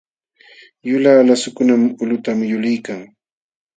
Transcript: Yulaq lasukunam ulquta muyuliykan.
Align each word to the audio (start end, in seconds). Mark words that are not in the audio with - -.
Yulaq 0.89 1.17
lasukunam 1.27 1.81
ulquta 2.01 2.31
muyuliykan. 2.37 3.01